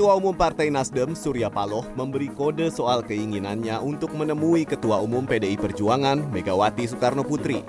[0.00, 5.60] Ketua Umum Partai Nasdem, Surya Paloh, memberi kode soal keinginannya untuk menemui Ketua Umum PDI
[5.60, 7.60] Perjuangan, Megawati Soekarno Putri.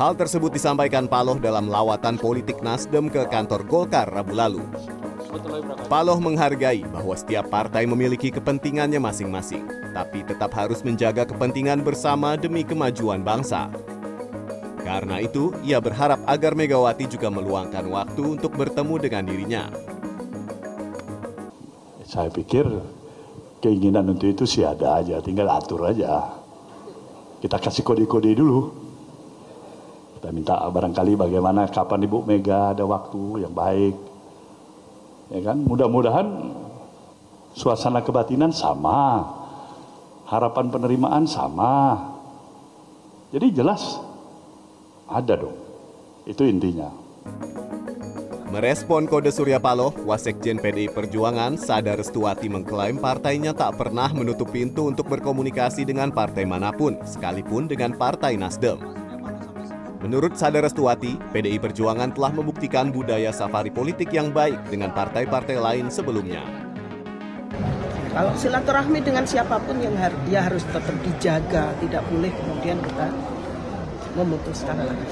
[0.00, 4.64] Hal tersebut disampaikan Paloh dalam lawatan politik Nasdem ke kantor Golkar Rabu lalu.
[5.92, 12.64] Paloh menghargai bahwa setiap partai memiliki kepentingannya masing-masing, tapi tetap harus menjaga kepentingan bersama demi
[12.64, 13.68] kemajuan bangsa.
[14.88, 19.89] Karena itu, ia berharap agar Megawati juga meluangkan waktu untuk bertemu dengan dirinya.
[22.10, 22.66] Saya pikir
[23.62, 26.42] keinginan untuk itu sih ada aja, tinggal atur aja.
[27.38, 28.60] Kita kasih kode-kode dulu.
[30.18, 33.94] Kita minta barangkali bagaimana kapan Ibu Mega ada waktu yang baik.
[35.30, 36.50] Ya kan, mudah-mudahan
[37.54, 39.22] suasana kebatinan sama.
[40.26, 41.94] Harapan penerimaan sama.
[43.30, 44.02] Jadi jelas
[45.06, 45.54] ada dong.
[46.26, 46.99] Itu intinya.
[48.50, 54.90] Merespon kode Surya Paloh, Wasekjen PDI Perjuangan, Sada Restuati mengklaim partainya tak pernah menutup pintu
[54.90, 58.82] untuk berkomunikasi dengan partai mana pun, sekalipun dengan Partai Nasdem.
[60.02, 65.86] Menurut Sada Restuati, PDI Perjuangan telah membuktikan budaya safari politik yang baik dengan partai-partai lain
[65.86, 66.42] sebelumnya.
[68.10, 73.06] Kalau silaturahmi dengan siapa pun yang har ya harus tetap dijaga, tidak boleh kemudian kita
[74.14, 75.06] memutuskan lagi.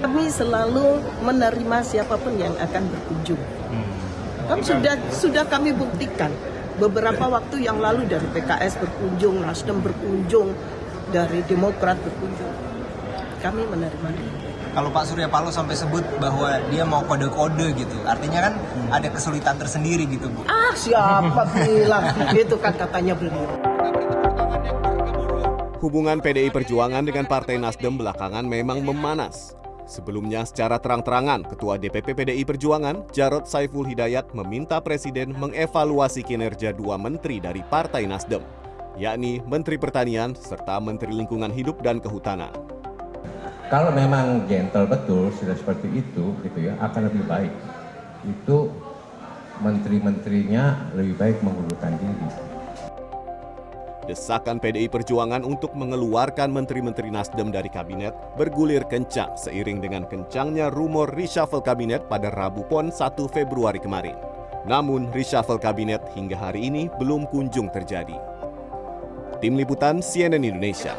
[0.00, 3.40] Kami selalu menerima siapa pun yang akan berkunjung.
[4.48, 6.32] Kan sudah sudah kami buktikan
[6.80, 10.56] beberapa waktu yang lalu dari PKS berkunjung, Nasdem berkunjung,
[11.12, 12.54] dari Demokrat berkunjung.
[13.38, 14.08] Kami menerima.
[14.68, 18.54] Kalau Pak Surya Paloh sampai sebut bahwa dia mau kode-kode gitu, artinya kan
[18.94, 20.46] ada kesulitan tersendiri gitu, Bu.
[20.46, 22.04] Ah, siapa bilang?
[22.30, 23.48] Itu kan katanya beliau.
[25.78, 29.54] Hubungan PDI Perjuangan dengan Partai Nasdem belakangan memang memanas.
[29.86, 36.98] Sebelumnya secara terang-terangan, Ketua DPP PDI Perjuangan, Jarod Saiful Hidayat meminta Presiden mengevaluasi kinerja dua
[36.98, 38.42] menteri dari Partai Nasdem,
[38.98, 42.50] yakni Menteri Pertanian serta Menteri Lingkungan Hidup dan Kehutanan.
[43.70, 47.54] Kalau memang gentle betul sudah seperti itu, gitu ya, akan lebih baik.
[48.26, 48.74] Itu
[49.62, 52.57] menteri-menterinya lebih baik mengundurkan diri.
[54.08, 61.12] Desakan PDI Perjuangan untuk mengeluarkan menteri-menteri Nasdem dari kabinet bergulir kencang seiring dengan kencangnya rumor
[61.12, 64.16] reshuffle kabinet pada Rabu Pon 1 Februari kemarin.
[64.64, 68.16] Namun reshuffle kabinet hingga hari ini belum kunjung terjadi.
[69.44, 70.96] Tim Liputan CNN Indonesia.